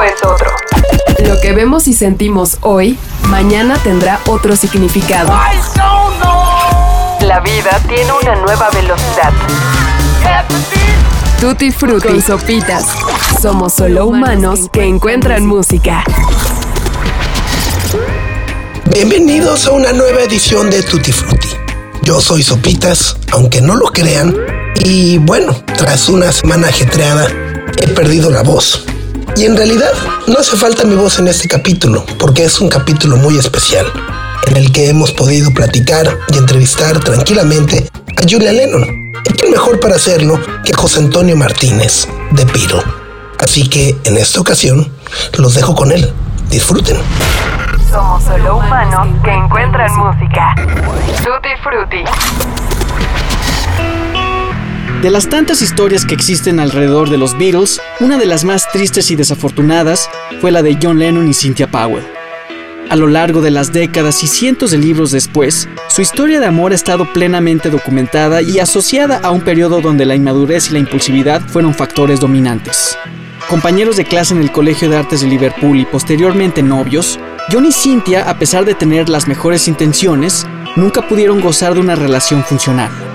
[0.00, 0.50] es otro.
[1.26, 5.32] Lo que vemos y sentimos hoy, mañana tendrá otro significado.
[7.20, 9.32] La vida tiene una nueva velocidad.
[11.40, 12.86] Tutti Frutti Sopitas.
[13.40, 16.04] Somos solo humanos que encuentran música.
[18.86, 21.48] Bienvenidos a una nueva edición de Tutti Frutti.
[22.02, 24.36] Yo soy Sopitas, aunque no lo crean,
[24.76, 27.28] y bueno, tras una semana ajetreada,
[27.80, 28.86] he perdido la voz.
[29.36, 29.92] Y en realidad
[30.26, 33.86] no hace falta mi voz en este capítulo, porque es un capítulo muy especial,
[34.46, 39.12] en el que hemos podido platicar y entrevistar tranquilamente a Julia Lennon.
[39.24, 42.82] Y quién mejor para hacerlo que José Antonio Martínez, de Piro.
[43.38, 44.92] Así que en esta ocasión
[45.38, 46.12] los dejo con él.
[46.50, 46.98] Disfruten.
[47.90, 50.54] Somos solo humanos que encuentran música.
[51.24, 52.04] Tutti Frutti.
[55.02, 59.10] De las tantas historias que existen alrededor de los Beatles, una de las más tristes
[59.10, 60.08] y desafortunadas
[60.40, 62.04] fue la de John Lennon y Cynthia Powell.
[62.88, 66.70] A lo largo de las décadas y cientos de libros después, su historia de amor
[66.70, 71.42] ha estado plenamente documentada y asociada a un periodo donde la inmadurez y la impulsividad
[71.48, 72.96] fueron factores dominantes.
[73.48, 77.18] Compañeros de clase en el Colegio de Artes de Liverpool y posteriormente novios,
[77.50, 81.96] John y Cynthia, a pesar de tener las mejores intenciones, nunca pudieron gozar de una
[81.96, 83.11] relación funcional.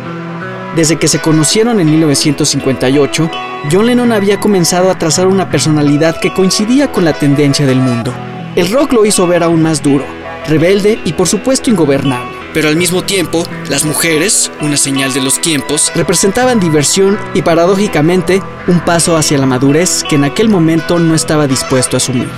[0.78, 3.32] Desde que se conocieron en 1958,
[3.72, 8.14] John Lennon había comenzado a trazar una personalidad que coincidía con la tendencia del mundo.
[8.56, 10.06] El rock lo hizo ver aún más duro,
[10.48, 12.30] rebelde y por supuesto ingobernable.
[12.54, 18.44] Pero al mismo tiempo, las mujeres, una señal de los tiempos, representaban diversión y paradójicamente
[18.68, 22.30] un paso hacia la madurez que en aquel momento no estaba dispuesto a asumir.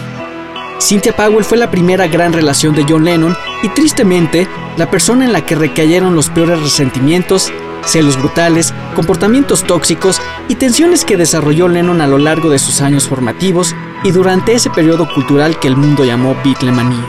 [0.80, 5.34] Cynthia Powell fue la primera gran relación de John Lennon y tristemente la persona en
[5.34, 7.52] la que recayeron los peores resentimientos
[7.86, 13.08] celos brutales, comportamientos tóxicos y tensiones que desarrolló Lennon a lo largo de sus años
[13.08, 17.06] formativos y durante ese periodo cultural que el mundo llamó Beatlemanía.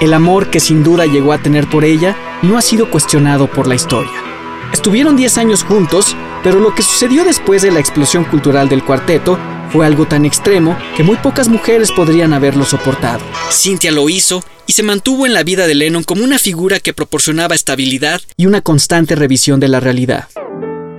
[0.00, 3.66] El amor que sin duda llegó a tener por ella no ha sido cuestionado por
[3.66, 4.12] la historia.
[4.72, 9.38] Estuvieron 10 años juntos, pero lo que sucedió después de la explosión cultural del cuarteto
[9.72, 13.20] fue algo tan extremo que muy pocas mujeres podrían haberlo soportado.
[13.50, 16.92] Cynthia lo hizo y se mantuvo en la vida de Lennon como una figura que
[16.92, 20.28] proporcionaba estabilidad y una constante revisión de la realidad.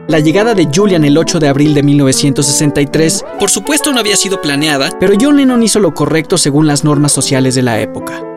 [0.08, 4.42] La llegada de Julian el 8 de abril de 1963, por supuesto no había sido
[4.42, 8.29] planeada, pero John Lennon hizo lo correcto según las normas sociales de la época.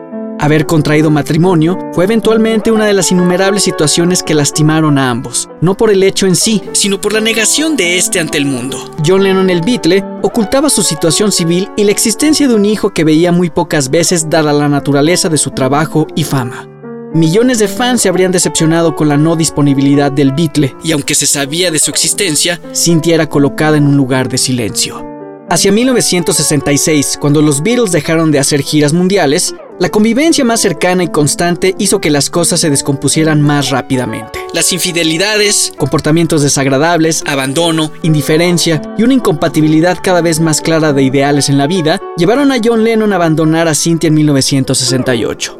[0.43, 5.77] Haber contraído matrimonio fue eventualmente una de las innumerables situaciones que lastimaron a ambos, no
[5.77, 8.91] por el hecho en sí, sino por la negación de este ante el mundo.
[9.07, 13.05] John Lennon el Beatle ocultaba su situación civil y la existencia de un hijo que
[13.05, 16.67] veía muy pocas veces dada la naturaleza de su trabajo y fama.
[17.13, 21.25] Millones de fans se habrían decepcionado con la no disponibilidad del Beatle, y aunque se
[21.25, 25.13] sabía de su existencia, Cynthia era colocada en un lugar de silencio.
[25.49, 31.07] Hacia 1966, cuando los Beatles dejaron de hacer giras mundiales, la convivencia más cercana y
[31.07, 34.39] constante hizo que las cosas se descompusieran más rápidamente.
[34.53, 41.49] Las infidelidades, comportamientos desagradables, abandono, indiferencia y una incompatibilidad cada vez más clara de ideales
[41.49, 45.57] en la vida llevaron a John Lennon a abandonar a Cynthia en 1968.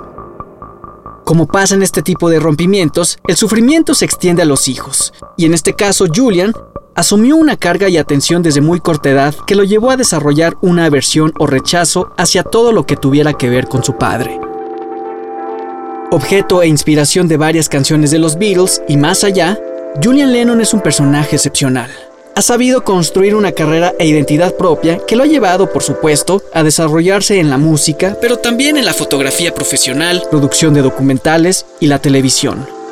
[1.25, 5.45] Como pasa en este tipo de rompimientos, el sufrimiento se extiende a los hijos, y
[5.45, 6.53] en este caso Julian
[6.95, 10.85] asumió una carga y atención desde muy corta edad que lo llevó a desarrollar una
[10.85, 14.39] aversión o rechazo hacia todo lo que tuviera que ver con su padre.
[16.11, 19.59] Objeto e inspiración de varias canciones de los Beatles y más allá,
[20.03, 21.89] Julian Lennon es un personaje excepcional.
[22.35, 26.63] Ha sabido construir una carrera e identidad propia que lo ha llevado, por supuesto, a
[26.63, 31.99] desarrollarse en la música, pero también en la fotografía profesional, producción de documentales y la
[31.99, 32.82] televisión.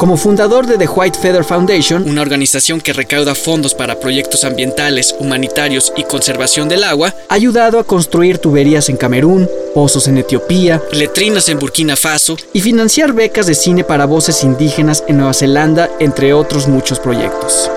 [0.00, 5.14] Como fundador de The White Feather Foundation, una organización que recauda fondos para proyectos ambientales,
[5.18, 10.80] humanitarios y conservación del agua, ha ayudado a construir tuberías en Camerún, pozos en Etiopía,
[10.92, 15.90] letrinas en Burkina Faso y financiar becas de cine para voces indígenas en Nueva Zelanda,
[15.98, 17.70] entre otros muchos proyectos.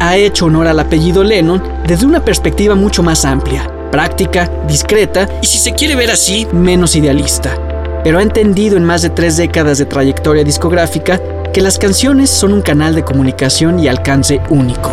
[0.00, 5.46] Ha hecho honor al apellido Lennon desde una perspectiva mucho más amplia, práctica, discreta y
[5.46, 7.67] si se quiere ver así, menos idealista
[8.08, 11.20] pero ha entendido en más de tres décadas de trayectoria discográfica
[11.52, 14.90] que las canciones son un canal de comunicación y alcance único.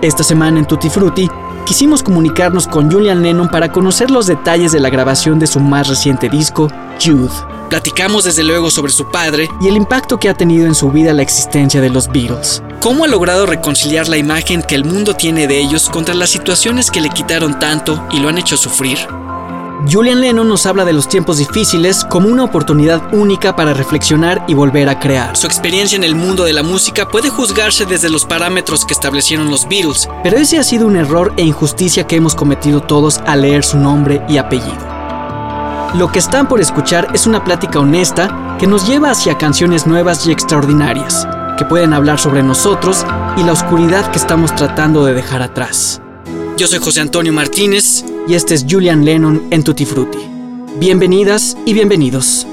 [0.00, 1.28] Esta semana en Tutti Frutti
[1.66, 5.88] quisimos comunicarnos con Julian Lennon para conocer los detalles de la grabación de su más
[5.88, 6.68] reciente disco,
[7.04, 7.28] Jude.
[7.68, 11.12] Platicamos desde luego sobre su padre y el impacto que ha tenido en su vida
[11.12, 12.62] la existencia de los Beatles.
[12.80, 16.90] ¿Cómo ha logrado reconciliar la imagen que el mundo tiene de ellos contra las situaciones
[16.90, 18.96] que le quitaron tanto y lo han hecho sufrir?
[19.84, 24.54] Julian Lennon nos habla de los tiempos difíciles como una oportunidad única para reflexionar y
[24.54, 25.36] volver a crear.
[25.36, 29.50] Su experiencia en el mundo de la música puede juzgarse desde los parámetros que establecieron
[29.50, 33.42] los Beatles, pero ese ha sido un error e injusticia que hemos cometido todos al
[33.42, 34.96] leer su nombre y apellido.
[35.94, 40.26] Lo que están por escuchar es una plática honesta que nos lleva hacia canciones nuevas
[40.26, 41.26] y extraordinarias,
[41.58, 43.04] que pueden hablar sobre nosotros
[43.36, 46.00] y la oscuridad que estamos tratando de dejar atrás.
[46.56, 50.18] Yo soy José Antonio Martínez y este es Julian Lennon en Tutti Frutti.
[50.78, 52.46] Bienvenidas y bienvenidos.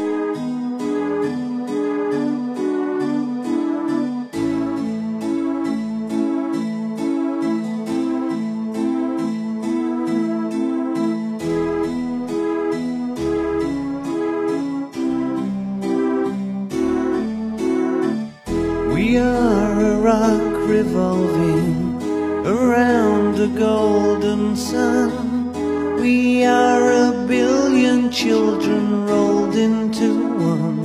[28.13, 30.83] children rolled into one.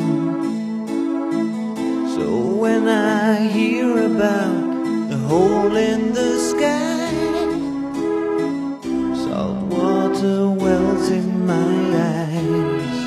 [2.14, 2.26] So
[2.56, 7.12] when I hear about the hole in the sky,
[9.24, 11.74] salt water wells in my
[12.16, 12.98] eyes.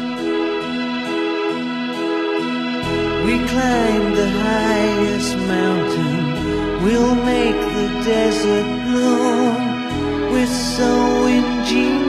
[3.26, 10.32] We climb the highest mountain, we'll make the desert bloom.
[10.32, 12.01] We're so ingenious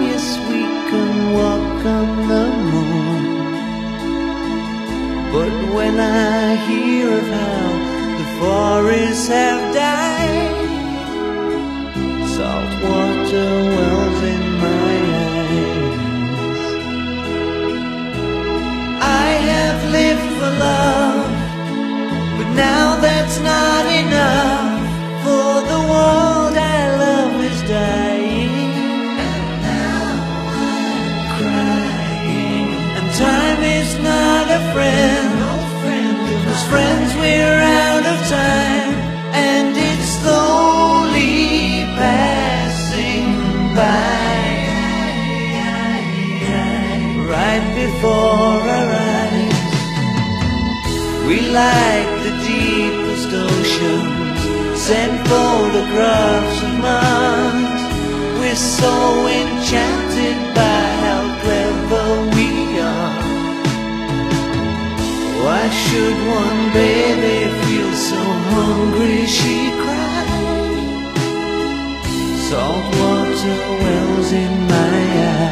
[1.83, 3.23] come the moon.
[5.35, 7.69] But when I hear of how
[8.19, 10.69] the forests have died,
[12.37, 14.95] salt water wells in my
[15.27, 16.01] eyes.
[19.25, 21.31] I have lived for love,
[22.37, 23.22] but now that
[51.53, 54.41] like the deepest oceans,
[54.81, 57.83] send photographs of Mars.
[58.39, 58.95] We're so
[59.29, 62.07] enchanted by how clever
[62.37, 62.49] we
[62.81, 63.23] are.
[65.45, 67.42] Why should one baby
[68.13, 68.23] so
[68.55, 71.15] hungry she cried?
[72.49, 74.95] Salt water wells in my
[75.31, 75.52] eyes.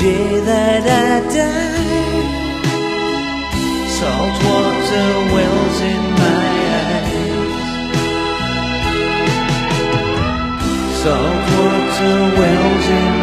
[0.00, 2.18] Day that I die.
[3.98, 6.48] Salt water wells in my
[6.86, 7.64] eyes.
[11.02, 13.17] Salt water wells in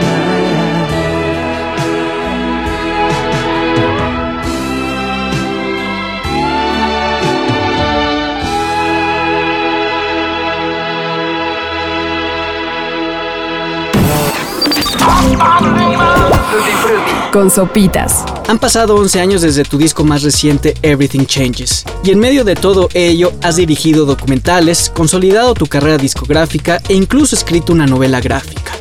[17.35, 18.23] con sopitas.
[18.47, 22.55] Han pasado 11 años desde tu disco más reciente Everything Changes, y en medio de
[22.55, 28.71] todo ello has dirigido documentales, consolidado tu carrera discográfica e incluso escrito una novela gráfica.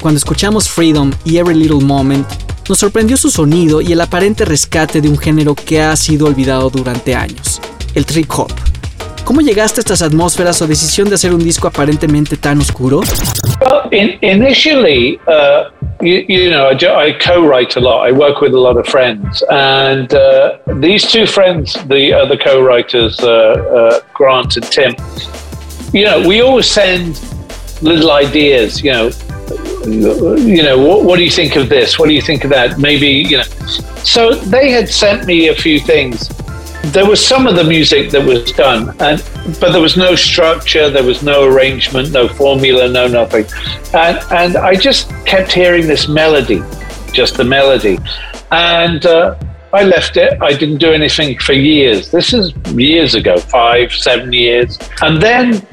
[0.00, 2.26] Cuando escuchamos Freedom y Every Little Moment,
[2.68, 6.70] nos sorprendió su sonido y el aparente rescate de un género que ha sido olvidado
[6.70, 7.60] durante años,
[7.94, 8.50] el trip hop.
[9.32, 13.00] ¿Cómo llegaste a estas atmósferas o decisión de hacer un disco aparentemente tan oscuro?
[13.62, 15.70] Well, in, initially, uh,
[16.02, 18.06] you, you, know, I, co-write a lot.
[18.06, 23.20] I work with a lot of friends, and uh, these two friends, the other co-writers,
[23.20, 24.94] uh, uh Grant and Tim,
[25.94, 27.18] you know, we always send
[27.80, 28.84] little ideas.
[28.84, 29.10] You know,
[29.86, 31.98] you know, what, what do you think of this?
[31.98, 32.78] What do you think of that?
[32.78, 33.44] Maybe you know.
[34.04, 36.28] So they had sent me a few things
[36.86, 39.22] there was some of the music that was done, and
[39.60, 43.46] but there was no structure, there was no arrangement, no formula, no nothing,
[43.94, 46.60] and and I just kept hearing this melody,
[47.12, 47.98] just the melody,
[48.50, 49.36] and uh,
[49.72, 50.42] I left it.
[50.42, 52.10] I didn't do anything for years.
[52.10, 55.66] This is years ago, five, seven years, and then.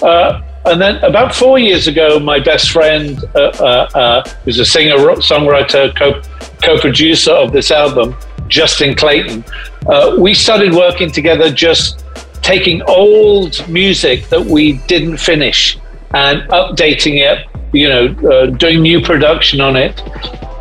[0.00, 4.64] Uh, and then about four years ago, my best friend, uh, uh, uh who's a
[4.64, 6.22] singer, songwriter, co-
[6.62, 8.16] co-producer of this album,
[8.46, 9.44] Justin Clayton,
[9.86, 12.04] uh, we started working together just
[12.42, 15.78] taking old music that we didn't finish
[16.14, 20.00] and updating it, you know, uh, doing new production on it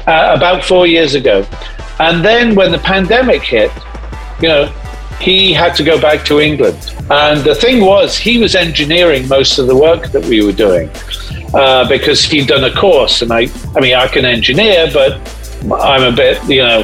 [0.07, 1.45] uh, about four years ago.
[1.99, 3.71] And then when the pandemic hit,
[4.41, 4.67] you know,
[5.19, 6.95] he had to go back to England.
[7.11, 10.89] And the thing was, he was engineering most of the work that we were doing
[11.53, 13.21] uh, because he'd done a course.
[13.21, 15.19] And I, I mean, I can engineer, but
[15.71, 16.83] I'm a bit, you know,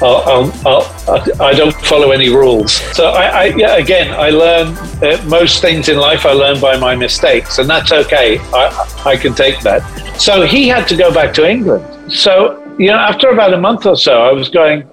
[0.00, 2.72] I'll, I'll, I do not follow any rules.
[2.96, 6.24] So I, I yeah, again, I learn uh, most things in life.
[6.24, 8.38] I learn by my mistakes, and that's okay.
[8.52, 9.82] I, I can take that.
[10.18, 12.12] So he had to go back to England.
[12.12, 14.88] So you know, after about a month or so, I was going,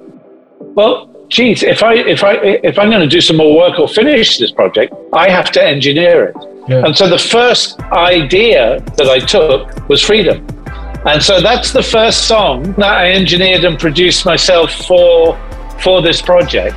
[0.60, 2.34] well, geez, if I if I
[2.64, 5.64] if I'm going to do some more work or finish this project, I have to
[5.64, 6.36] engineer it.
[6.68, 6.86] Yeah.
[6.86, 10.46] And so the first idea that I took was freedom.
[11.06, 15.38] And so that's the first song that I engineered and produced myself for
[15.80, 16.76] for this project.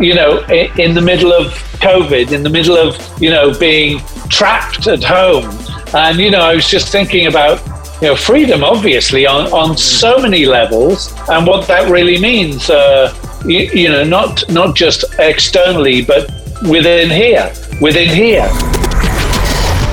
[0.00, 0.44] You know,
[0.78, 5.50] in the middle of COVID, in the middle of, you know, being trapped at home.
[5.92, 7.60] And, you know, I was just thinking about,
[8.00, 13.12] you know, freedom, obviously, on, on so many levels and what that really means, uh,
[13.44, 16.30] you, you know, not, not just externally, but
[16.68, 18.48] within here, within here.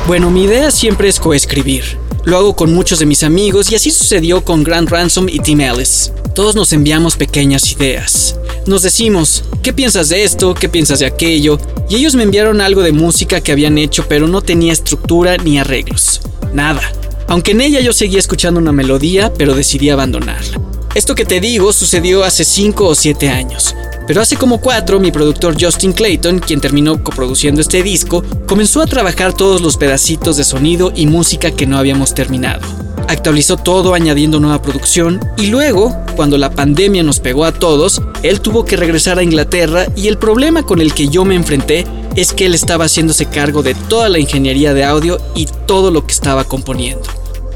[0.06, 2.05] Bueno, mi idea siempre es coescribir.
[2.26, 5.62] Lo hago con muchos de mis amigos y así sucedió con Grant Ransom y Tim
[5.62, 6.12] Ellis.
[6.34, 8.36] Todos nos enviamos pequeñas ideas.
[8.66, 10.56] Nos decimos, ¿qué piensas de esto?
[10.56, 11.60] ¿Qué piensas de aquello?
[11.88, 15.60] Y ellos me enviaron algo de música que habían hecho pero no tenía estructura ni
[15.60, 16.22] arreglos.
[16.52, 16.82] Nada.
[17.28, 20.60] Aunque en ella yo seguía escuchando una melodía, pero decidí abandonarla.
[20.96, 23.76] Esto que te digo sucedió hace 5 o 7 años,
[24.08, 28.88] pero hace como cuatro, mi productor Justin Clayton, quien terminó coproduciendo este disco, comenzó a
[28.88, 32.62] trabajar todos los pedacitos de sonido y música que no habíamos terminado.
[33.08, 38.42] Actualizó todo añadiendo nueva producción y luego, cuando la pandemia nos pegó a todos, él
[38.42, 41.86] tuvo que regresar a Inglaterra y el problema con el que yo me enfrenté
[42.16, 46.06] es que él estaba haciéndose cargo de toda la ingeniería de audio y todo lo
[46.06, 47.04] que estaba componiendo.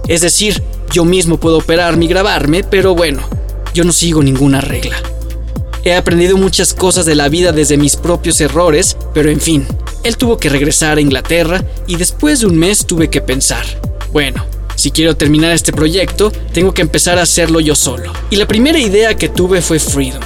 [0.08, 3.22] Es decir, yo mismo puedo operarme y grabarme, pero bueno,
[3.74, 4.98] yo no sigo ninguna regla.
[5.84, 9.66] He aprendido muchas cosas de la vida desde mis propios errores, pero en fin,
[10.04, 13.66] él tuvo que regresar a Inglaterra y después de un mes tuve que pensar,
[14.12, 14.46] bueno,
[14.76, 18.14] si quiero terminar este proyecto, tengo que empezar a hacerlo yo solo.
[18.30, 20.22] Y la primera idea que tuve fue Freedom.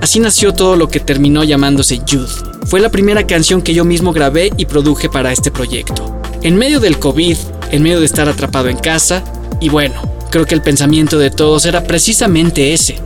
[0.00, 2.66] Así nació todo lo que terminó llamándose Youth.
[2.66, 6.20] Fue la primera canción que yo mismo grabé y produje para este proyecto.
[6.42, 7.36] En medio del COVID,
[7.70, 9.22] en medio de estar atrapado en casa,
[9.60, 9.94] y bueno,
[10.30, 12.98] creo que el pensamiento de todos era precisamente ese,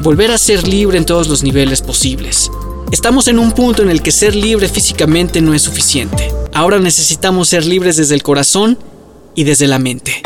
[0.00, 2.50] volver a ser libre en todos los niveles posibles.
[2.90, 6.32] Estamos en un punto en el que ser libre físicamente no es suficiente.
[6.54, 8.78] Ahora necesitamos ser libres desde el corazón
[9.34, 10.22] y desde la mente.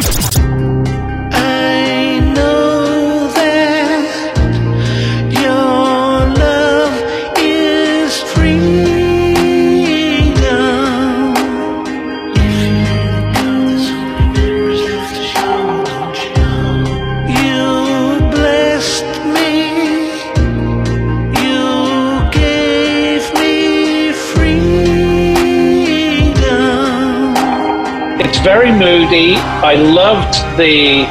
[28.42, 29.34] Very moody.
[29.36, 31.06] I loved the.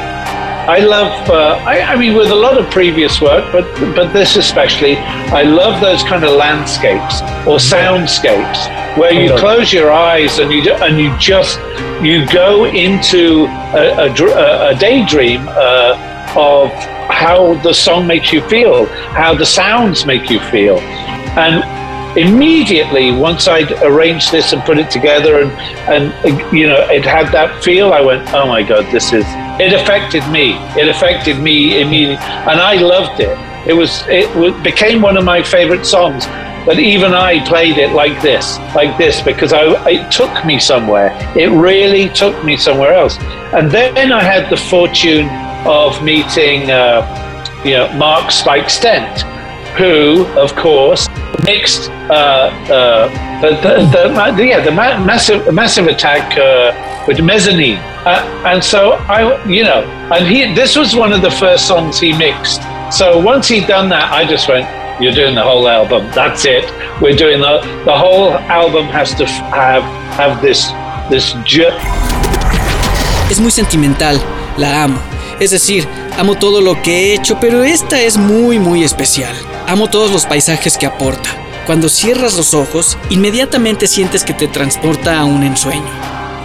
[0.68, 1.28] I love.
[1.28, 3.64] Uh, I, I, mean, with a lot of previous work, but
[3.96, 9.90] but this especially, I love those kind of landscapes or soundscapes where you close your
[9.90, 11.58] eyes and you and you just
[12.02, 16.70] you go into a, a, a daydream uh, of
[17.10, 20.78] how the song makes you feel, how the sounds make you feel,
[21.38, 21.81] and
[22.16, 25.50] immediately once I'd arranged this and put it together and
[25.88, 29.24] and you know it had that feel I went oh my god this is
[29.60, 35.00] it affected me it affected me immediately and I loved it it was it became
[35.00, 36.26] one of my favorite songs
[36.64, 41.10] But even I played it like this, like this, because I, it took me somewhere.
[41.36, 43.18] It really took me somewhere else.
[43.52, 45.28] And then I had the fortune
[45.66, 47.02] of meeting, uh,
[47.64, 49.24] you know, Mark Spike Stent,
[49.76, 51.08] who, of course,
[51.44, 53.50] mixed uh, uh, the,
[53.90, 57.78] the, the, yeah, the massive, massive attack uh, with Mezzanine.
[58.04, 61.98] Uh, and so I, you know, and he, this was one of the first songs
[61.98, 62.60] he mixed.
[62.90, 64.66] So once he'd done that, I just went,
[65.00, 66.10] you're doing the whole album.
[66.14, 66.64] That's it.
[67.00, 69.82] We're doing the, the whole album has to have,
[70.14, 70.70] have this,
[71.10, 71.74] this jerk.
[73.30, 74.20] Es muy sentimental,
[74.58, 75.00] la amo.
[75.40, 75.88] Es decir,
[76.18, 79.34] amo todo lo que he hecho, pero esta es muy, muy especial.
[79.66, 81.30] Amo todos los paisajes que aporta.
[81.66, 85.88] Cuando cierras los ojos, inmediatamente sientes que te transporta a un ensueño.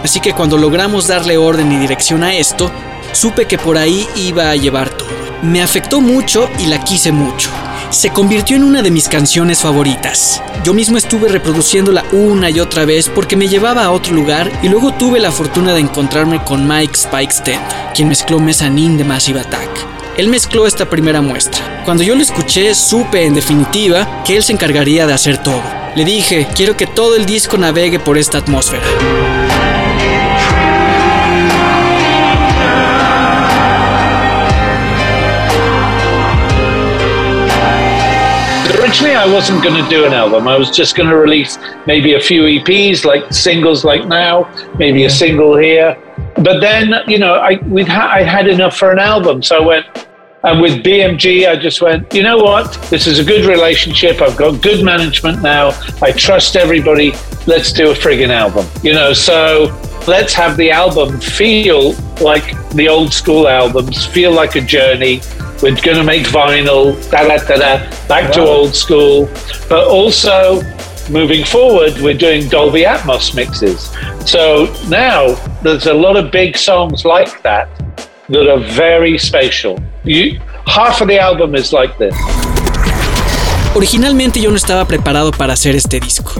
[0.02, 2.70] Así que cuando logramos darle orden y dirección a esto,
[3.12, 5.08] supe que por ahí iba a llevar todo.
[5.42, 7.50] Me afectó mucho y la quise mucho.
[7.90, 10.42] Se convirtió en una de mis canciones favoritas.
[10.62, 14.68] Yo mismo estuve reproduciéndola una y otra vez porque me llevaba a otro lugar y
[14.68, 17.58] luego tuve la fortuna de encontrarme con Mike Spike
[17.94, 19.97] quien mezcló Mezzanine de Massive Attack.
[20.18, 21.82] Él mezcló esta primera muestra.
[21.84, 25.62] Cuando yo lo escuché, supe en definitiva que él se encargaría de hacer todo.
[25.94, 28.82] Le dije, quiero que todo el disco navegue por esta atmósfera.
[38.88, 40.48] originally I wasn't going to do an album.
[40.48, 45.04] I was just going to release maybe a few EPs, like singles, like now, maybe
[45.04, 45.96] a single here.
[46.36, 49.66] But then, you know, I we ha- I had enough for an album, so I
[49.66, 50.07] went.
[50.44, 52.72] And with BMG, I just went, you know what?
[52.90, 54.22] This is a good relationship.
[54.22, 55.70] I've got good management now.
[56.00, 57.10] I trust everybody.
[57.48, 58.66] Let's do a friggin' album.
[58.84, 59.76] You know, so
[60.06, 65.20] let's have the album feel like the old school albums, feel like a journey,
[65.60, 68.30] we're going to make vinyl, da da da da, back wow.
[68.30, 69.28] to old school.
[69.68, 70.62] But also,
[71.10, 73.90] moving forward, we're doing Dolby Atmos mixes.
[74.30, 77.68] So now there's a lot of big songs like that
[78.28, 79.78] that are very spatial.
[80.64, 82.14] Half of the album is like this.
[83.74, 86.32] Originalmente yo no estaba preparado para hacer este disco.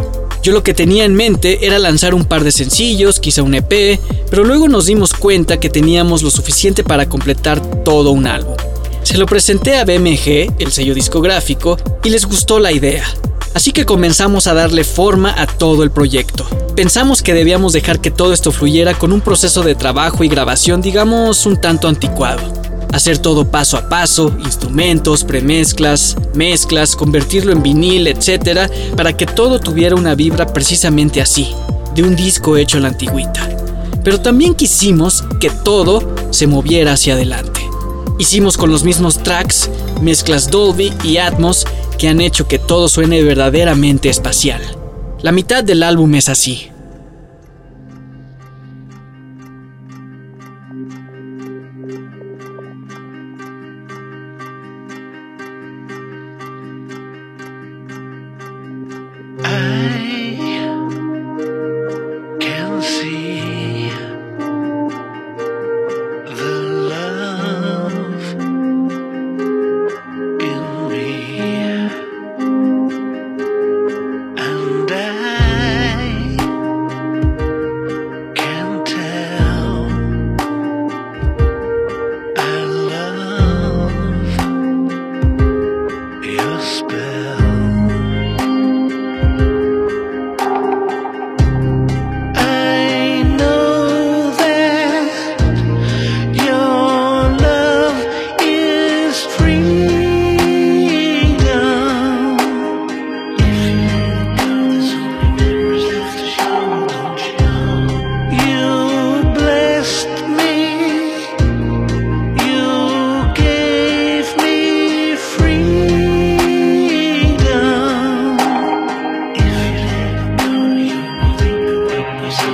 [0.42, 4.00] Yo lo que tenía en mente era lanzar un par de sencillos, quizá un EP,
[4.30, 8.56] pero luego nos dimos cuenta que teníamos lo suficiente para completar todo un álbum.
[9.02, 13.04] Se lo presenté a BMG, el sello discográfico, y les gustó la idea.
[13.52, 16.46] Así que comenzamos a darle forma a todo el proyecto.
[16.74, 20.80] Pensamos que debíamos dejar que todo esto fluyera con un proceso de trabajo y grabación,
[20.80, 22.67] digamos, un tanto anticuado.
[22.92, 29.60] Hacer todo paso a paso, instrumentos, premezclas, mezclas, convertirlo en vinil, etc., para que todo
[29.60, 31.48] tuviera una vibra precisamente así,
[31.94, 33.48] de un disco hecho en la antigüita.
[34.02, 37.60] Pero también quisimos que todo se moviera hacia adelante.
[38.18, 39.70] Hicimos con los mismos tracks,
[40.00, 41.66] mezclas Dolby y Atmos
[41.98, 44.62] que han hecho que todo suene verdaderamente espacial.
[45.20, 46.70] La mitad del álbum es así.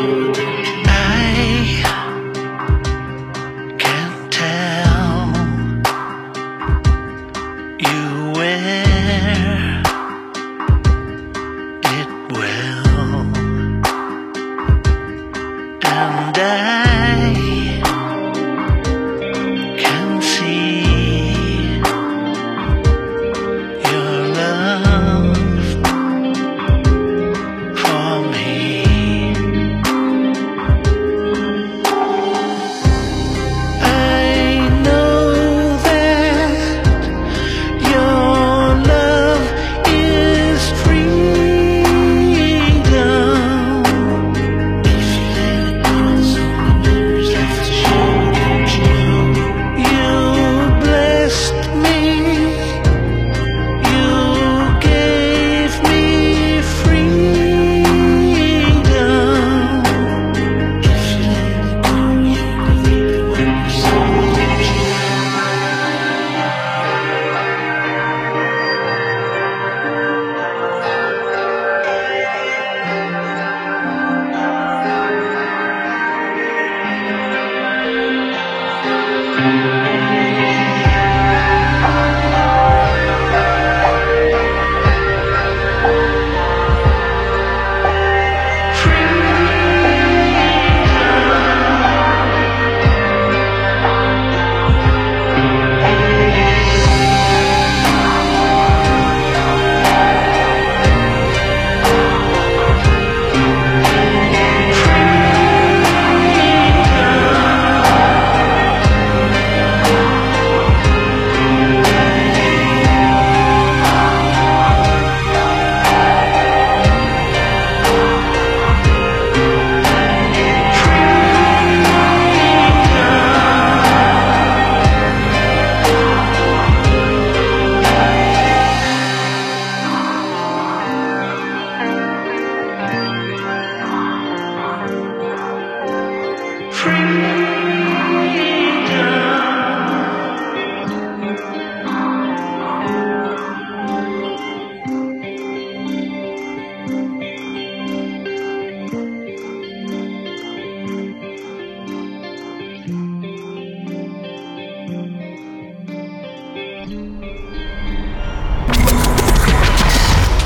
[0.05, 0.94] Bye.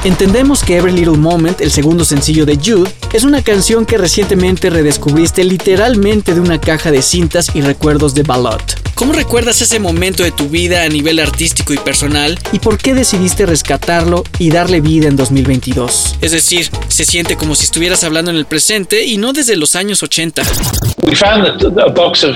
[0.08, 4.70] Entendemos que Every Little Moment, el segundo sencillo de Jude, es una canción que recientemente
[4.70, 8.62] redescubriste literalmente de una caja de cintas y recuerdos de Ballot.
[8.94, 12.38] ¿Cómo recuerdas ese momento de tu vida a nivel artístico y personal?
[12.52, 16.16] ¿Y por qué decidiste rescatarlo y darle vida en 2022?
[16.22, 19.76] Es decir, se siente como si estuvieras hablando en el presente y no desde los
[19.76, 20.42] años 80.
[21.02, 22.34] We found a box of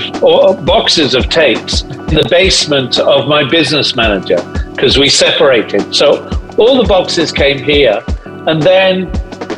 [0.63, 4.37] boxes of tapes in the basement of my business manager
[4.75, 5.81] because we separated.
[5.91, 6.23] So
[6.57, 9.11] all the boxes came here, and then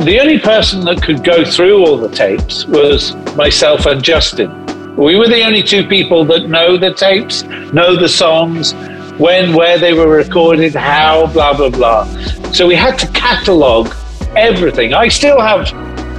[0.06, 4.66] the only person that could go through all the tapes was myself and Justin.
[4.96, 8.74] We were the only two people that know the tapes, know the songs,
[9.18, 12.06] when, where they were recorded, how, blah, blah, blah.
[12.52, 13.94] So we had to catalog
[14.36, 14.94] everything.
[14.94, 15.72] I still have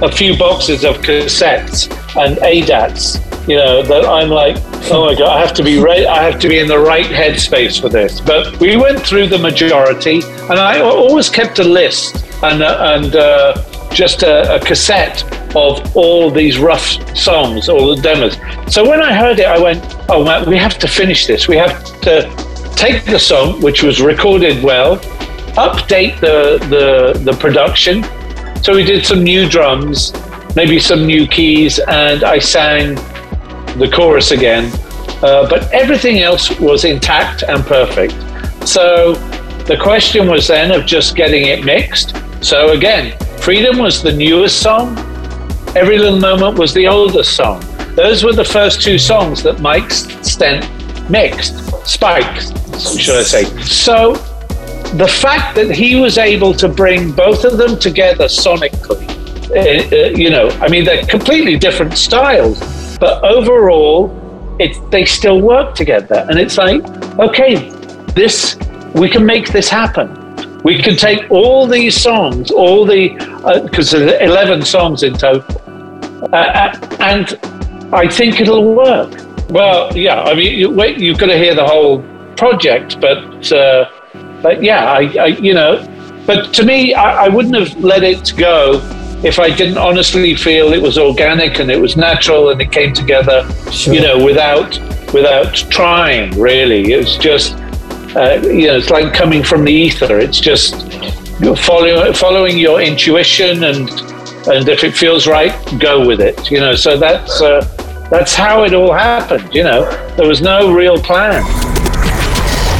[0.03, 4.57] a few boxes of cassettes and ADATs, you know, that I'm like,
[4.91, 7.05] oh my God, I have to be right, I have to be in the right
[7.05, 8.19] headspace for this.
[8.19, 13.15] But we went through the majority, and I always kept a list and, uh, and
[13.15, 15.23] uh, just a, a cassette
[15.55, 18.37] of all these rough songs, all the demos.
[18.71, 21.47] So when I heard it, I went, oh man, we have to finish this.
[21.47, 22.23] We have to
[22.75, 24.97] take the song, which was recorded well,
[25.55, 28.03] update the, the, the production.
[28.61, 30.13] So we did some new drums,
[30.55, 32.97] maybe some new keys, and I sang
[33.77, 34.71] the chorus again.
[35.23, 38.13] Uh, but everything else was intact and perfect.
[38.67, 39.15] So
[39.65, 42.15] the question was then of just getting it mixed.
[42.41, 44.97] So again, Freedom was the newest song,
[45.73, 47.63] Every Little Moment was the oldest song.
[47.95, 50.67] Those were the first two songs that Mike Stent
[51.09, 51.55] mixed,
[51.87, 52.41] Spike,
[52.77, 53.43] should I say.
[53.61, 54.15] So
[54.95, 59.07] the fact that he was able to bring both of them together sonically,
[59.51, 62.59] uh, uh, you know, I mean, they're completely different styles,
[62.99, 64.11] but overall,
[64.59, 66.25] it, they still work together.
[66.29, 66.83] And it's like,
[67.19, 67.69] okay,
[68.13, 68.57] this,
[68.95, 70.23] we can make this happen.
[70.63, 73.09] We can take all these songs, all the,
[73.63, 75.61] because uh, there's 11 songs in total,
[76.33, 77.39] uh, uh, and
[77.93, 79.13] I think it'll work.
[79.49, 82.01] Well, yeah, I mean, you, wait, you've got to hear the whole
[82.35, 83.89] project, but, uh,
[84.41, 85.85] but yeah, I, I, you know,
[86.25, 88.79] but to me, I, I wouldn't have let it go
[89.23, 92.93] if I didn't honestly feel it was organic and it was natural and it came
[92.93, 93.93] together, sure.
[93.93, 94.79] you know, without
[95.13, 96.37] without trying.
[96.39, 97.55] Really, it was just,
[98.15, 100.19] uh, you know, it's like coming from the ether.
[100.19, 100.75] It's just
[101.57, 103.89] following following your intuition and
[104.47, 106.51] and if it feels right, go with it.
[106.51, 107.61] You know, so that's uh,
[108.09, 109.53] that's how it all happened.
[109.53, 111.43] You know, there was no real plan.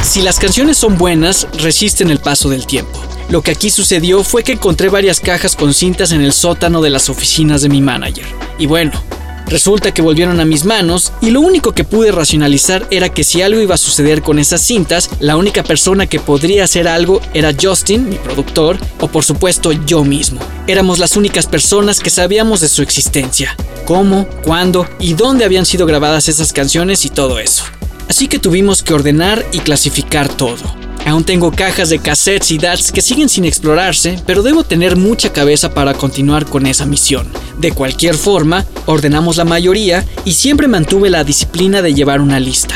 [0.02, 3.07] Si las canciones son buenas, resisten el paso del tiempo.
[3.28, 6.88] Lo que aquí sucedió fue que encontré varias cajas con cintas en el sótano de
[6.88, 8.24] las oficinas de mi manager.
[8.58, 8.92] Y bueno,
[9.48, 13.42] resulta que volvieron a mis manos y lo único que pude racionalizar era que si
[13.42, 17.52] algo iba a suceder con esas cintas, la única persona que podría hacer algo era
[17.60, 20.40] Justin, mi productor, o por supuesto yo mismo.
[20.66, 25.84] Éramos las únicas personas que sabíamos de su existencia, cómo, cuándo y dónde habían sido
[25.84, 27.64] grabadas esas canciones y todo eso.
[28.08, 30.77] Así que tuvimos que ordenar y clasificar todo.
[31.08, 35.32] Aún tengo cajas de cassettes y DATs que siguen sin explorarse, pero debo tener mucha
[35.32, 37.26] cabeza para continuar con esa misión.
[37.58, 42.74] De cualquier forma, ordenamos la mayoría y siempre mantuve la disciplina de llevar una lista.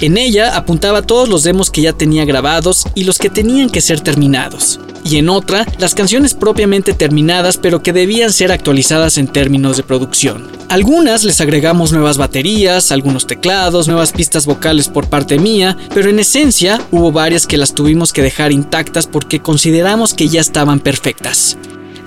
[0.00, 3.80] En ella apuntaba todos los demos que ya tenía grabados y los que tenían que
[3.80, 4.78] ser terminados
[5.08, 9.82] y en otra las canciones propiamente terminadas pero que debían ser actualizadas en términos de
[9.82, 10.50] producción.
[10.68, 16.18] Algunas les agregamos nuevas baterías, algunos teclados, nuevas pistas vocales por parte mía, pero en
[16.18, 21.56] esencia hubo varias que las tuvimos que dejar intactas porque consideramos que ya estaban perfectas.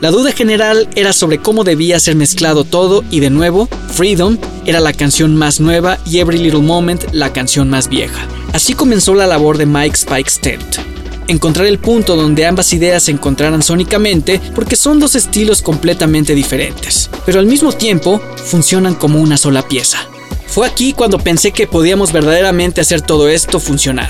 [0.01, 4.79] La duda general era sobre cómo debía ser mezclado todo y de nuevo, Freedom era
[4.79, 8.25] la canción más nueva y Every Little Moment la canción más vieja.
[8.53, 10.89] Así comenzó la labor de Mike Spike Stent
[11.29, 17.09] encontrar el punto donde ambas ideas se encontraran sónicamente porque son dos estilos completamente diferentes,
[17.25, 19.99] pero al mismo tiempo funcionan como una sola pieza.
[20.47, 24.09] Fue aquí cuando pensé que podíamos verdaderamente hacer todo esto funcionar.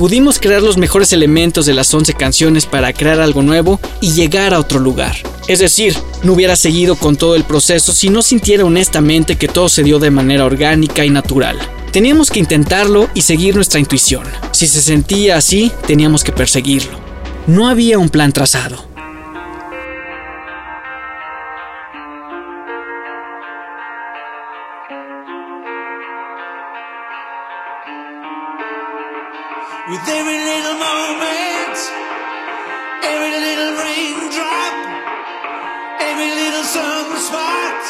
[0.00, 4.54] Pudimos crear los mejores elementos de las 11 canciones para crear algo nuevo y llegar
[4.54, 5.14] a otro lugar.
[5.46, 9.68] Es decir, no hubiera seguido con todo el proceso si no sintiera honestamente que todo
[9.68, 11.58] se dio de manera orgánica y natural.
[11.92, 14.24] Teníamos que intentarlo y seguir nuestra intuición.
[14.52, 16.98] Si se sentía así, teníamos que perseguirlo.
[17.46, 18.89] No había un plan trazado.
[29.88, 31.76] With every little moment,
[33.02, 34.74] every little raindrop,
[36.00, 37.82] every little sunspot.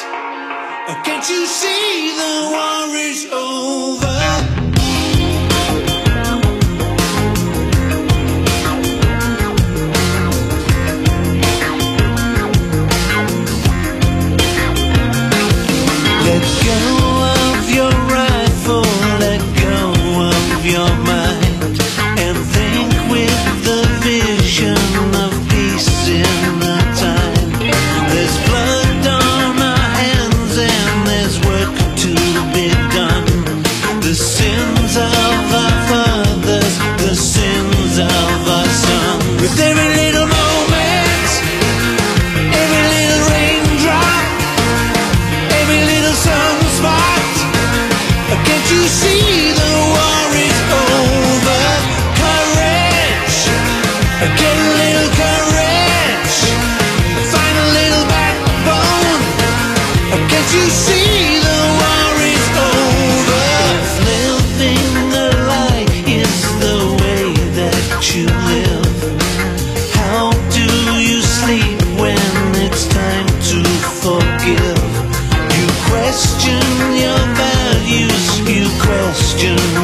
[1.05, 4.40] Can't you see the war is over?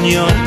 [0.06, 0.45] Question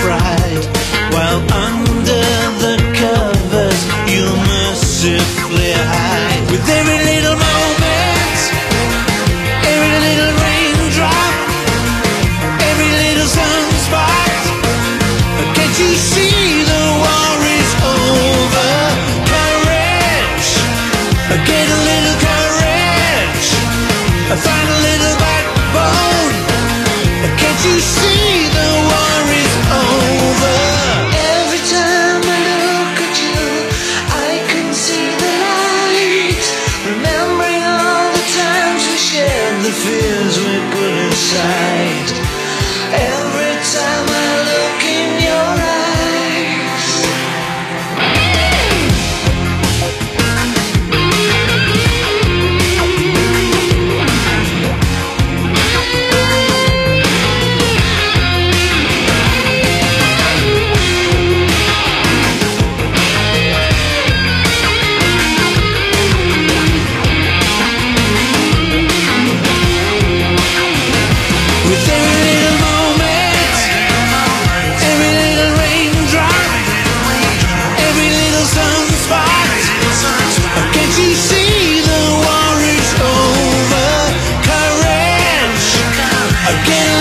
[86.50, 86.99] again.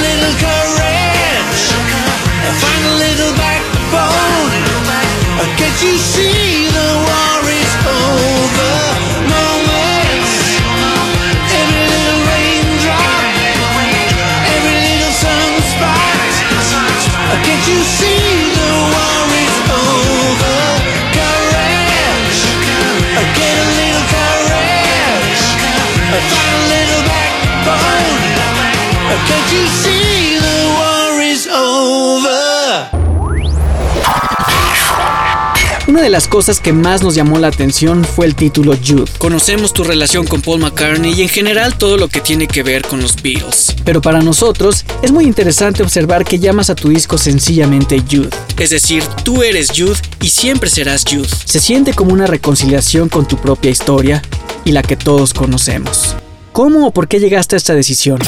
[36.09, 39.05] De las cosas que más nos llamó la atención fue el título Jude.
[39.19, 42.81] Conocemos tu relación con Paul McCartney y en general todo lo que tiene que ver
[42.81, 43.77] con los Beatles.
[43.85, 48.31] Pero para nosotros es muy interesante observar que llamas a tu disco sencillamente Jude.
[48.59, 51.29] Es decir, tú eres Jude y siempre serás Jude.
[51.45, 54.23] Se siente como una reconciliación con tu propia historia
[54.65, 56.17] y la que todos conocemos.
[56.59, 58.19] ¿Cómo o por qué llegaste a esta decisión?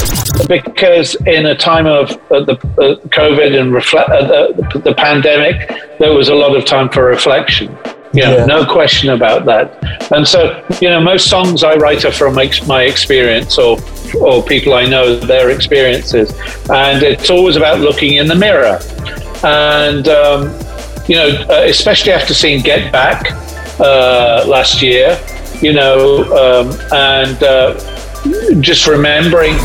[0.46, 6.14] because in a time of uh, the uh, COVID and uh, the, the pandemic, there
[6.14, 7.76] was a lot of time for reflection.
[8.12, 8.46] You know, Yeah.
[8.46, 9.66] no question about that.
[10.12, 13.78] And so, you know, most songs I write are from my experience or
[14.20, 16.30] or people I know their experiences,
[16.70, 18.78] and it's always about looking in the mirror.
[19.42, 20.54] And um,
[21.08, 21.28] you know,
[21.66, 23.32] especially after seeing Get Back
[23.80, 25.18] uh, last year,
[25.60, 27.74] you know, um, and uh,
[28.62, 29.56] just remembering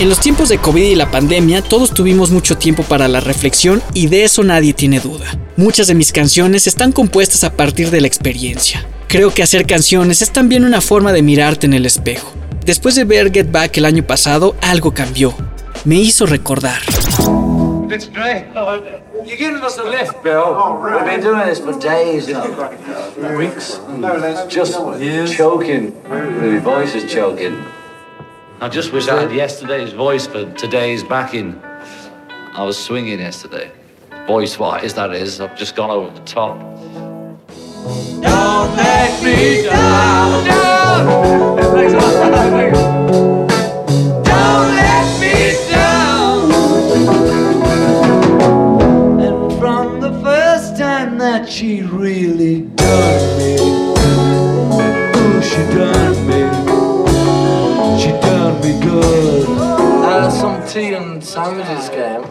[0.00, 3.82] En los tiempos de COVID y la pandemia, todos tuvimos mucho tiempo para la reflexión
[3.92, 5.26] y de eso nadie tiene duda.
[5.56, 8.86] Muchas de mis canciones están compuestas a partir de la experiencia.
[9.08, 12.32] Creo que hacer canciones es también una forma de mirarte en el espejo.
[12.64, 15.34] Después de ver Get Back el año pasado, algo cambió.
[15.84, 16.80] Me hizo recordar.
[17.90, 20.44] Fitzgerald, oh, you're giving us a lift, Bill.
[20.46, 22.70] Oh, We've been doing this for days now.
[23.36, 23.80] Weeks.
[24.46, 24.74] Just
[25.36, 26.00] choking.
[26.08, 27.60] My voice is choking.
[28.60, 31.60] I just wish I had yesterday's voice for today's backing.
[32.54, 33.72] I was swinging yesterday.
[34.28, 35.40] voice wise, that is.
[35.40, 36.60] I've just gone over the top.
[38.20, 41.58] Don't let me down, down.
[41.74, 42.50] Thanks a lot.
[42.50, 43.29] Thank
[51.50, 56.40] she really done me, ooh, she done me,
[58.00, 59.48] she done me good.
[59.58, 62.24] Uh, some tea and sandwiches game.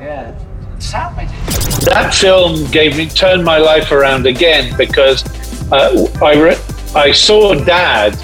[0.00, 0.38] Yeah.
[0.78, 1.84] Sandwiches.
[1.86, 5.24] that film gave me turned my life around again because
[5.72, 6.62] uh, I re-
[6.94, 8.16] I saw Dad.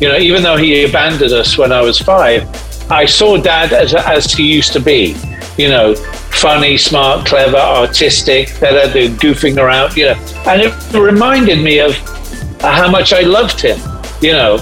[0.00, 2.42] You know, even though he abandoned us when I was five,
[2.90, 5.16] I saw Dad as as he used to be.
[5.56, 5.94] You know,
[6.32, 8.48] funny, smart, clever, artistic.
[8.60, 9.96] That the goofing around.
[9.96, 10.14] You know,
[10.46, 11.94] and it reminded me of
[12.60, 13.78] how much I loved him.
[14.20, 14.58] You know,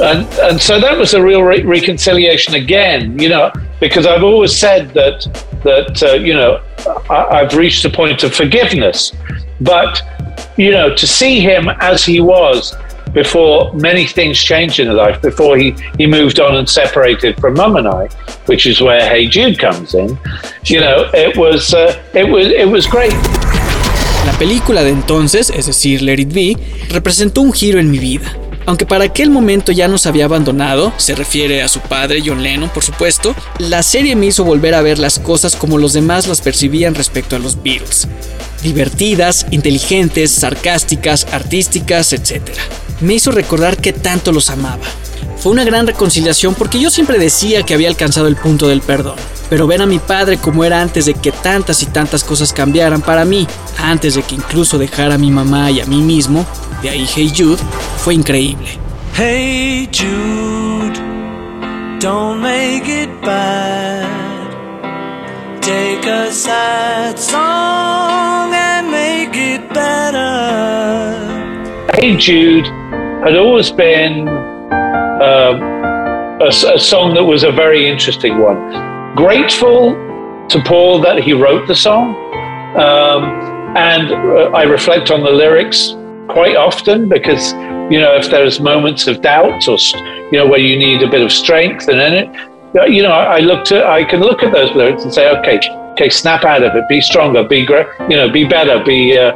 [0.00, 3.18] and and so that was a real re- reconciliation again.
[3.18, 5.26] You know, because I've always said that
[5.64, 6.62] that uh, you know
[7.10, 9.12] I, I've reached a point of forgiveness,
[9.60, 10.02] but
[10.56, 12.74] you know to see him as he was
[13.16, 17.54] before many things changed in his life, before he he moved on and separated from
[17.54, 18.08] Mum and I,
[18.44, 20.18] which is where Hey Jude comes in.
[20.64, 23.16] You know, it was uh, it was it was great.
[24.26, 26.56] La película de entonces, es decir, Let It Be,
[26.90, 28.36] representó un giro en mi vida.
[28.66, 32.68] Aunque para aquel momento ya nos había abandonado, se refiere a su padre John Lennon
[32.68, 36.40] por supuesto, la serie me hizo volver a ver las cosas como los demás las
[36.40, 38.08] percibían respecto a los Beatles.
[38.66, 42.42] Divertidas, inteligentes, sarcásticas, artísticas, etc.
[43.00, 44.82] Me hizo recordar que tanto los amaba.
[45.38, 49.14] Fue una gran reconciliación porque yo siempre decía que había alcanzado el punto del perdón.
[49.48, 53.02] Pero ver a mi padre como era antes de que tantas y tantas cosas cambiaran
[53.02, 53.46] para mí,
[53.78, 56.44] antes de que incluso dejara a mi mamá y a mí mismo,
[56.82, 57.62] de ahí Hey Jude,
[58.02, 58.66] fue increíble.
[59.16, 60.98] Hey Jude,
[62.00, 64.15] don't make it bad.
[65.66, 71.10] Take a sad song and make it better.
[72.00, 72.66] Hey Jude
[73.26, 79.16] had always been a a, a song that was a very interesting one.
[79.16, 79.96] Grateful
[80.50, 82.14] to Paul that he wrote the song,
[82.76, 83.24] um,
[83.76, 85.96] and uh, I reflect on the lyrics
[86.28, 87.52] quite often because
[87.90, 89.78] you know if there's moments of doubt or
[90.30, 93.12] you know where you need a bit of strength, and in it, uh, you know
[93.12, 95.58] I I look to I can look at those lyrics and say, okay,
[95.92, 99.18] okay, snap out of it, be stronger, be great, you know, be better, be.
[99.18, 99.32] Uh,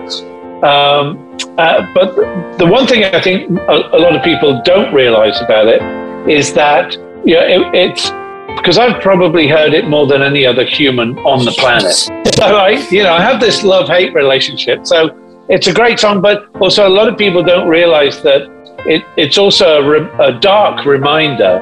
[0.60, 2.14] um, uh, but
[2.58, 5.80] the one thing I think a, a lot of people don't realize about it
[6.28, 6.92] is that
[7.24, 8.10] you know, it, it's
[8.56, 12.10] because I've probably heard it more than any other human on the planet.
[12.40, 14.86] So I, you know, I have this love-hate relationship.
[14.86, 15.10] So
[15.50, 18.42] it's a great song, but also a lot of people don't realize that
[18.86, 21.58] it, it's also a, re- a dark reminder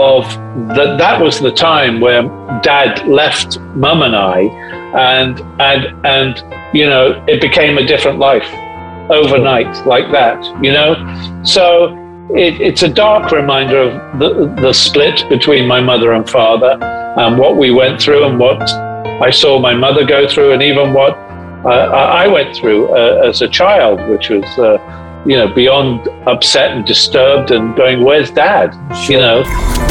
[0.00, 0.24] of
[0.74, 2.22] that that was the time where
[2.62, 4.40] dad left mum and I
[4.96, 8.48] and and and you know it became a different life
[9.10, 10.94] overnight like that you know?
[11.44, 11.94] So
[12.30, 17.38] it, it's a dark reminder of the, the split between my mother and father and
[17.38, 18.60] what we went through and what
[19.22, 21.14] I saw my mother go through and even what
[21.64, 24.78] uh, I I went through uh, as a child which was uh,
[25.26, 28.74] you know beyond upset and disturbed and going where's dad?
[29.08, 29.87] You know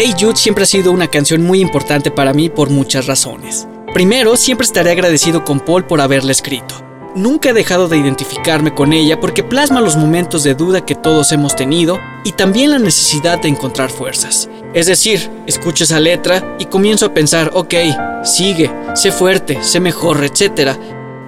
[0.00, 3.66] Hey Jude siempre ha sido una canción muy importante para mí por muchas razones.
[3.92, 6.76] Primero, siempre estaré agradecido con Paul por haberla escrito.
[7.16, 11.32] Nunca he dejado de identificarme con ella porque plasma los momentos de duda que todos
[11.32, 14.48] hemos tenido y también la necesidad de encontrar fuerzas.
[14.72, 17.74] Es decir, escucho esa letra y comienzo a pensar, ok,
[18.22, 20.78] sigue, sé fuerte, sé mejor, etc.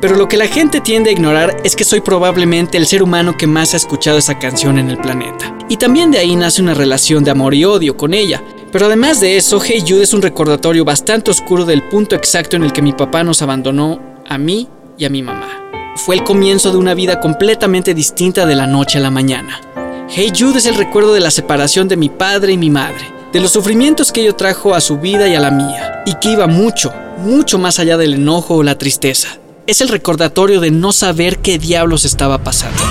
[0.01, 3.37] Pero lo que la gente tiende a ignorar es que soy probablemente el ser humano
[3.37, 5.57] que más ha escuchado esa canción en el planeta.
[5.69, 8.41] Y también de ahí nace una relación de amor y odio con ella.
[8.73, 12.63] Pero además de eso, Hey Jude es un recordatorio bastante oscuro del punto exacto en
[12.63, 15.49] el que mi papá nos abandonó a mí y a mi mamá.
[15.97, 19.61] Fue el comienzo de una vida completamente distinta de la noche a la mañana.
[20.09, 23.41] Hey Jude es el recuerdo de la separación de mi padre y mi madre, de
[23.41, 26.47] los sufrimientos que ello trajo a su vida y a la mía, y que iba
[26.47, 29.29] mucho, mucho más allá del enojo o la tristeza.
[29.67, 32.83] Es el recordatorio de no saber qué diablos estaba pasando.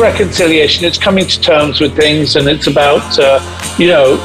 [0.00, 0.84] Reconciliation.
[0.84, 3.40] It's coming to terms with things and it's about uh,
[3.78, 4.16] you know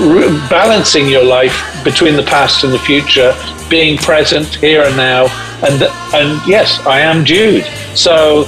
[0.00, 3.34] re- balancing your life between the past and the future
[3.68, 5.24] being present here and now
[5.66, 5.82] and
[6.14, 7.64] and yes i am jude.
[7.94, 8.46] So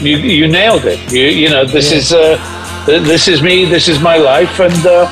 [0.00, 1.00] you you nailed it.
[1.12, 2.36] You you know this is uh
[2.86, 5.06] this is me this is my life and uh,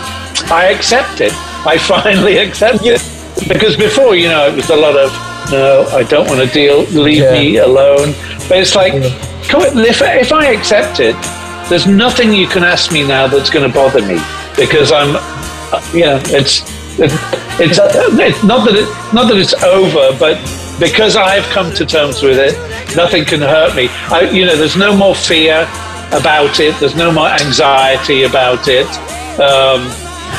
[0.51, 1.33] i accept it.
[1.67, 3.01] I finally accept it.
[3.49, 5.11] Because before, you know, it was a lot of
[5.51, 7.33] no, I don't want to deal, leave Yeah.
[7.33, 8.13] me alone.
[8.49, 9.03] But it's like, on,
[9.59, 11.17] if, if I accept it,
[11.69, 14.19] there's nothing you can ask me now that's going to bother me
[14.57, 15.15] because I'm,
[15.95, 16.63] you know, it's
[16.99, 17.11] it,
[17.61, 20.37] it's, it's not that it, not that it's over, but
[20.81, 22.57] because I've come to terms with it,
[22.97, 23.89] nothing can hurt me.
[24.11, 25.63] I, you know, there's no more fear
[26.13, 26.79] about it.
[26.81, 28.87] There's no more anxiety about it.
[29.39, 29.87] Um,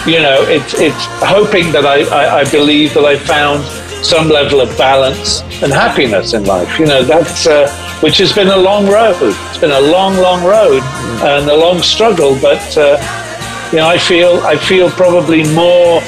[0.06, 3.64] you know, it's it's hoping that I, I, I believe that I found
[4.04, 6.80] some level of balance and happiness in life.
[6.80, 7.70] You know, that's uh,
[8.02, 9.16] which has been a long road.
[9.22, 10.82] It's been a long, long road
[11.24, 12.38] and a long struggle.
[12.42, 12.98] But uh,
[13.72, 16.02] you know, I feel I feel probably more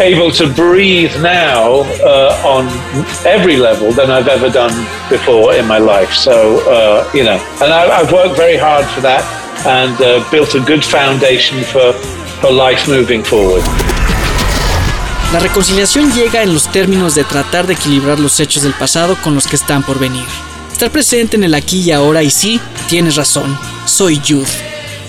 [0.00, 2.66] able to breathe now uh, on
[3.26, 4.72] every level than I've ever done
[5.10, 6.12] before in my life.
[6.12, 9.24] So uh, you know, and I, I've worked very hard for that
[9.66, 11.92] and uh, built a good foundation for
[12.40, 13.87] for life moving forward.
[15.32, 19.34] La reconciliación llega en los términos de tratar de equilibrar los hechos del pasado con
[19.34, 20.24] los que están por venir.
[20.72, 22.58] Estar presente en el aquí y ahora y sí,
[22.88, 24.48] tienes razón, soy Youth.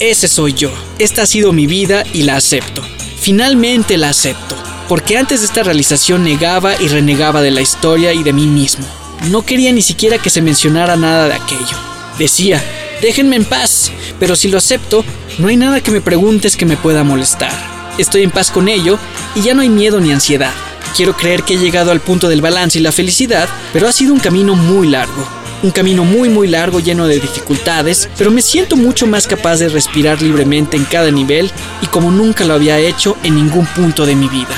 [0.01, 0.71] Ese soy yo.
[0.97, 2.83] Esta ha sido mi vida y la acepto.
[3.21, 4.57] Finalmente la acepto,
[4.89, 8.85] porque antes de esta realización negaba y renegaba de la historia y de mí mismo.
[9.29, 11.77] No quería ni siquiera que se mencionara nada de aquello.
[12.17, 12.61] Decía,
[13.01, 13.89] déjenme en paz,
[14.19, 15.05] pero si lo acepto,
[15.37, 17.53] no hay nada que me preguntes que me pueda molestar.
[17.97, 18.97] Estoy en paz con ello
[19.35, 20.53] y ya no hay miedo ni ansiedad.
[20.95, 24.13] Quiero creer que he llegado al punto del balance y la felicidad, pero ha sido
[24.13, 25.27] un camino muy largo.
[25.61, 29.69] Un camino muy muy largo lleno de dificultades, pero me siento mucho más capaz de
[29.69, 31.51] respirar libremente en cada nivel
[31.81, 34.55] y como nunca lo había hecho en ningún punto de mi vida.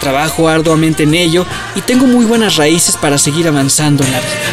[0.00, 1.46] Trabajo arduamente en ello
[1.76, 4.49] y tengo muy buenas raíces para seguir avanzando en la vida.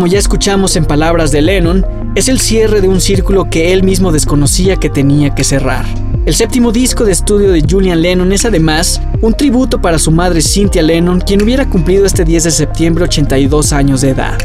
[0.00, 1.84] Como ya escuchamos en palabras de Lennon,
[2.14, 5.84] es el cierre de un círculo que él mismo desconocía que tenía que cerrar.
[6.24, 10.40] El séptimo disco de estudio de Julian Lennon es además un tributo para su madre
[10.40, 14.38] Cynthia Lennon, quien hubiera cumplido este 10 de septiembre 82 años de edad.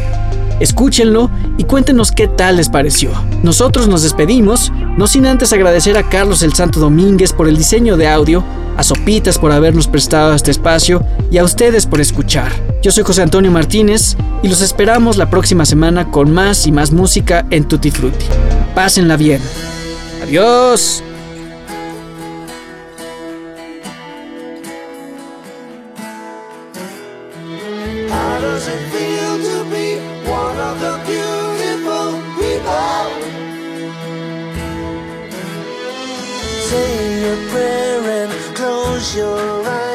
[0.59, 3.11] Escúchenlo y cuéntenos qué tal les pareció.
[3.41, 7.95] Nosotros nos despedimos, no sin antes agradecer a Carlos el Santo Domínguez por el diseño
[7.95, 8.43] de audio,
[8.77, 12.51] a Sopitas por habernos prestado este espacio y a ustedes por escuchar.
[12.81, 16.91] Yo soy José Antonio Martínez y los esperamos la próxima semana con más y más
[16.91, 18.25] música en Tutti Frutti.
[18.73, 19.41] Pásenla bien.
[20.23, 21.03] Adiós.
[36.67, 37.84] Say and
[38.95, 39.94] close your eyes.